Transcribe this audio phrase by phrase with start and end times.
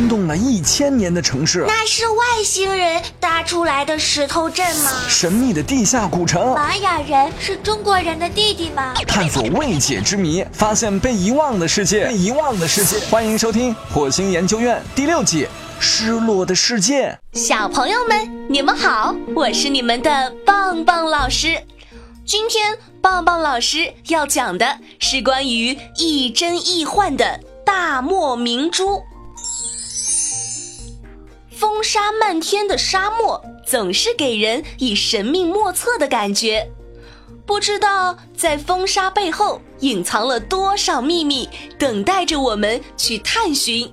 [0.00, 1.62] 惊动了一千年的城市。
[1.68, 4.90] 那是外星人搭出来的石头镇吗？
[5.10, 6.54] 神秘的地下古城。
[6.54, 8.94] 玛雅人是中国人的弟弟吗？
[9.06, 12.06] 探索未解之谜，发现被遗忘的世界。
[12.06, 15.44] 被遗忘的世界，欢迎收听《火星研究院》第六季
[15.78, 17.10] 《失落的世界》。
[17.38, 21.62] 小朋友们，你们好，我是你们的棒棒老师。
[22.24, 29.02] 今天棒棒老师要讲的是关于亦真亦幻的大漠明珠。
[31.92, 36.70] 沙漫天的沙漠总是给人以神秘莫测的感觉，
[37.44, 43.92] 不知道在风沙背后隐藏了多少秘密，等待着我们去探寻。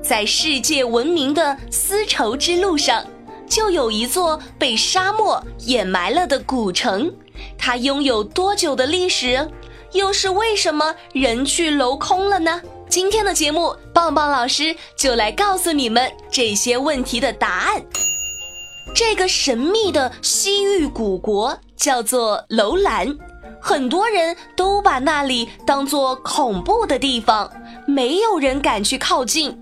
[0.00, 3.04] 在世界闻名的丝绸之路上，
[3.48, 7.12] 就有一座被沙漠掩埋了的古城。
[7.58, 9.50] 它拥有多久的历史？
[9.90, 12.62] 又是为什么人去楼空了呢？
[12.88, 17.82] 今天的节目，棒棒老师就来告诉你们这些问题的答案。
[18.94, 23.16] 这个神秘的西域古国叫做楼兰，
[23.60, 27.50] 很多人都把那里当做恐怖的地方，
[27.86, 29.58] 没有人敢去靠近。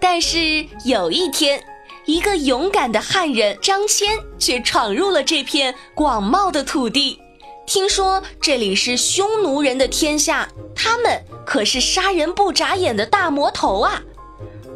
[0.00, 1.60] 但是有一天，
[2.06, 4.04] 一个勇敢的汉人张骞
[4.38, 7.18] 却闯入了这片广袤的土地。
[7.66, 14.02] 听说这里是匈奴人的天下，他们可是杀人不眨眼的大魔头啊！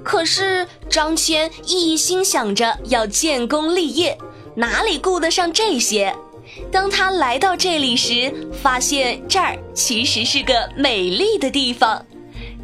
[0.03, 4.17] 可是张骞一心想着要建功立业，
[4.55, 6.17] 哪里顾得上这些？
[6.71, 12.07] 当他来到这里时，发现这儿其实是个美丽的地方，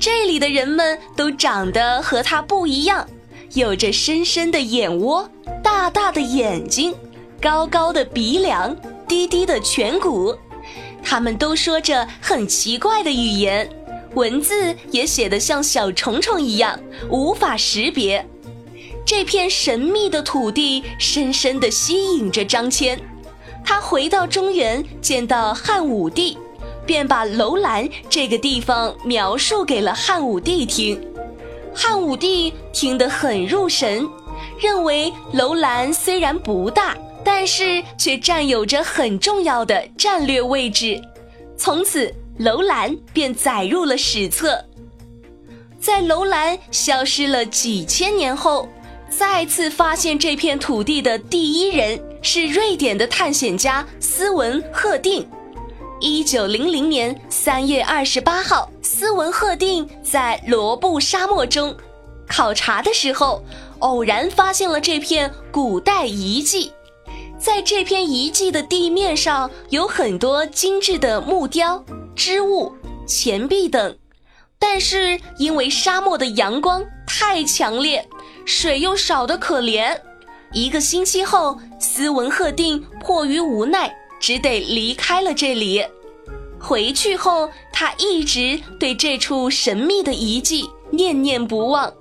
[0.01, 3.07] 这里的人们都长得和他不一样，
[3.53, 5.29] 有着深深的眼窝，
[5.63, 6.95] 大大的眼睛，
[7.43, 8.75] 高高的鼻梁。
[9.07, 10.35] 低低的颧骨，
[11.03, 13.67] 他们都说着很奇怪的语言，
[14.19, 16.77] 文字也写得像小虫虫一样，
[17.09, 18.27] 无法识别。
[19.07, 22.99] 这片神秘的土地深深地吸引着张骞。
[23.65, 26.37] 他回到中原，见到汉武帝，
[26.85, 31.01] 便把楼兰这个地方描述给了汉武帝听。
[31.73, 34.05] 汉武帝听得很入神，
[34.61, 36.97] 认为楼兰虽然不大。
[37.25, 40.99] 但是却占有着很重要的战略位置，
[41.59, 44.65] 从此楼兰便载入了史册。
[45.81, 48.69] 在楼兰消失了几千年后，
[49.09, 55.29] 再次发现这片土地的第一人是瑞典的探险家斯文赫定。
[56.01, 61.77] 一九零零年三月二十八号，斯文赫定在罗布沙漠中
[62.29, 63.43] 考察的时候，
[63.81, 66.71] 偶然发现了这片古代遗迹。
[67.37, 71.85] 在这片遗迹的地面上有很多精致的木雕、
[72.19, 72.75] 织物、
[73.07, 73.97] 钱币等，
[74.59, 78.05] 但是因为沙漠的阳光太强烈，
[78.45, 79.97] 水又少得可怜。
[80.53, 85.87] 一个星期后，斯文赫定迫于无奈，只得离开了这里。
[86.59, 91.95] 回去后，他一直对这处神秘的遗迹念念不忘，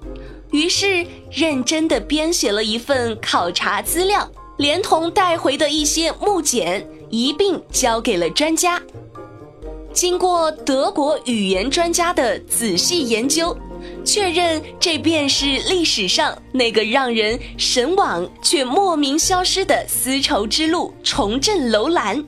[0.50, 4.28] 于是认真地编写了一份考察资料。
[4.58, 8.82] 连同带回的一些木简一并交给了专家。
[9.98, 13.58] 经过德国语言专家的仔细研究，
[14.06, 22.24] 确认这便是历史上那个让人神往却莫名消失的丝绸之路重振楼兰。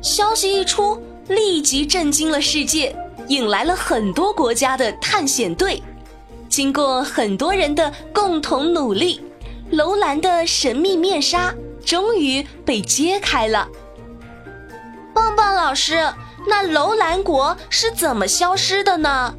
[0.00, 2.96] 消息一出，立即震惊了世界，
[3.28, 5.82] 引来了很多国家的探险队。
[6.48, 9.20] 经过很多人的共同努力。
[9.72, 11.54] 楼兰的神秘面纱
[11.84, 13.68] 终于被揭开了。
[15.14, 16.02] 棒棒老师，
[16.46, 19.34] 那楼兰国是怎么消失的呢？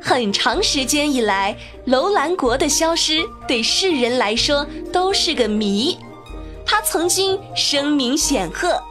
[0.00, 5.96] 很长时间以来，楼兰国的消失对世人来说都是个谜。
[6.66, 8.82] 它曾经声名显赫，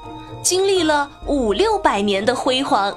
[0.42, 2.96] 经历了五六百年的辉煌。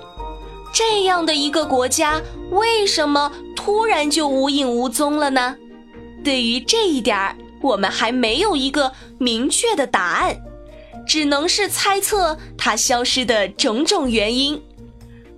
[0.72, 2.20] 这样的一个国家，
[2.50, 5.56] 为什么突然就无影无踪了呢？
[6.22, 10.36] 对于这一点儿，我们还没有一个明确的答案，
[11.06, 14.60] 只能是猜测它消失的种种原因。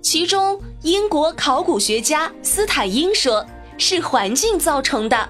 [0.01, 3.45] 其中，英国考古学家斯坦因说
[3.77, 5.29] 是环境造成的，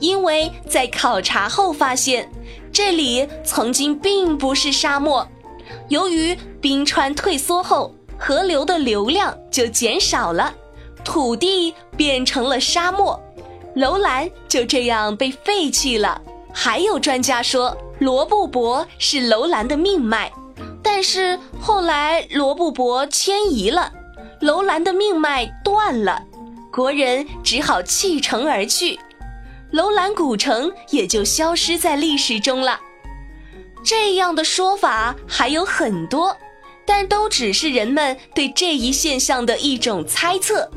[0.00, 2.30] 因为在考察后发现，
[2.70, 5.26] 这里曾经并不是沙漠，
[5.88, 10.52] 由于冰川退缩后，河流的流量就减少了，
[11.02, 13.18] 土地变成了沙漠。
[13.74, 16.20] 楼兰就这样被废弃了。
[16.52, 20.32] 还有专家说，罗布泊是楼兰的命脉，
[20.82, 23.92] 但是后来罗布泊迁移了，
[24.40, 26.20] 楼兰的命脉断了。
[26.72, 28.98] 国人只好弃城而去，
[29.70, 32.80] 楼兰古城也就消失在历史中了。
[33.84, 36.36] 这样的说法还有很多，
[36.84, 40.68] 但都只是人们对这一现象的一种猜测，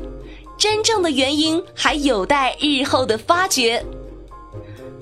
[0.56, 3.84] 真正的原因还有待日后的发掘。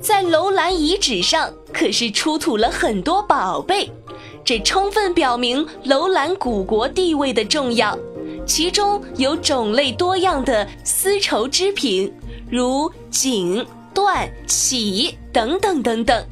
[0.04, 3.90] 在楼兰遗址上可是出土了很多宝贝，
[4.44, 7.98] 这充分表明楼兰古国地位的重要。
[8.46, 12.12] 其中有种类多样的丝绸织品，
[12.50, 13.64] 如锦、
[13.94, 16.22] 缎、绮等等等等。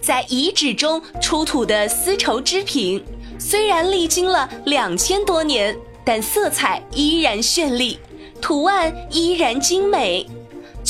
[0.00, 3.04] 在遗址中出土的丝绸织品，
[3.38, 5.76] 虽然历经了两千多年，
[6.06, 7.98] 但色彩依然绚丽，
[8.40, 10.26] 图案依然精美。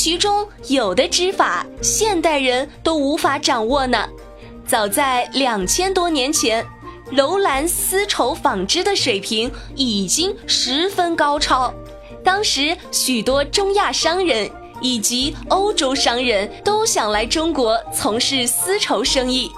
[0.03, 4.03] 其中有的织法，现代人都无法掌握呢。
[4.65, 6.65] 早在两千多年前，
[7.11, 11.71] 楼兰丝绸纺织的水平已经十分高超。
[12.23, 14.49] 当时许多中亚商人
[14.81, 19.51] 以及欧洲商人都想来中国从事丝绸生意。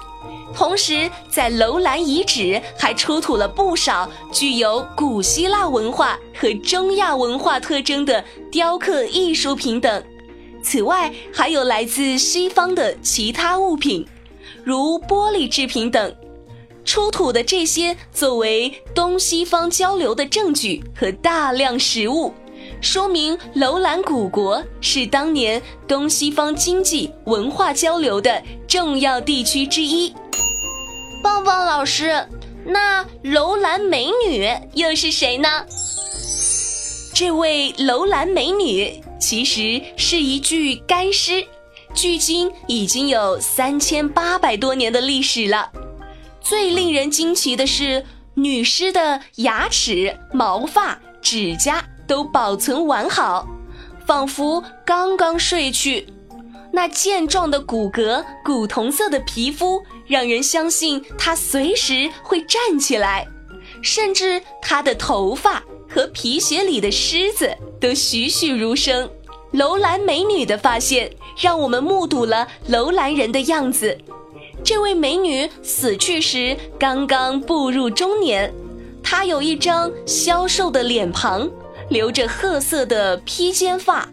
[0.54, 10.04] 同时，在楼兰遗址还出土了不少具有古希腊文化和中亚文化特征的雕刻艺术品等。
[10.64, 14.04] 此外，还有来自西方的其他物品，
[14.64, 16.16] 如玻璃制品等。
[16.86, 22.32] 出土的这些作为东西方交流的证据和大量实物，
[22.80, 30.14] 说明楼兰古国是当年东西方经济文化交流的重要地区之一。
[31.22, 32.26] 棒棒老师，
[32.64, 35.48] 那楼兰美女又是谁呢？
[37.14, 39.00] 这位楼兰美女。
[39.24, 41.46] 其实是一具干尸，
[41.94, 45.72] 距今已经有三千八百多年的历史了。
[46.42, 48.04] 最令人惊奇的是，
[48.34, 53.48] 女尸的牙齿、毛发、指甲都保存完好，
[54.06, 56.06] 仿佛刚刚睡去。
[56.70, 63.26] 那健壮的骨骼、古铜色的皮肤，让人相信她随时会站起来，
[63.80, 65.62] 甚至她的头发。
[65.94, 69.08] 和皮鞋里的虱子都栩栩如生，
[69.52, 71.08] 楼兰美女的发现
[71.40, 73.96] 让我们目睹了楼兰人的样子。
[74.64, 78.52] 这位美女死去时刚刚步入中年，
[79.04, 81.48] 她有一张消瘦的脸庞，
[81.88, 84.08] 留着褐色的披肩发，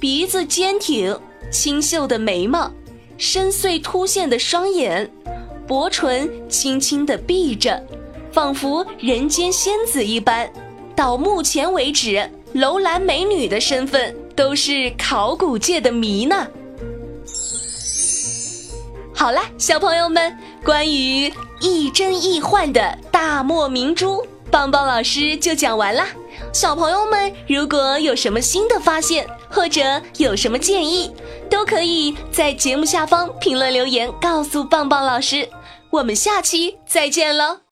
[0.00, 1.16] 鼻子坚挺，
[1.52, 2.72] 清秀的眉毛，
[3.16, 5.08] 深邃凸现的双眼，
[5.68, 7.80] 薄唇轻轻地闭着，
[8.32, 10.50] 仿佛人间仙子一般。
[11.00, 16.46] 到目前为止，楼兰美女的身份都是考古界的谜呢。
[19.14, 26.06] 好了，小朋友们，关于亦真亦幻的大漠明珠，棒棒老师就讲完啦。
[26.52, 29.80] 小朋友们，如果有什么新的发现，或者
[30.18, 31.10] 有什么建议，
[31.48, 35.48] 都可以在节目下方评论留言告诉棒棒老师。
[35.88, 37.69] 我们下期再见喽！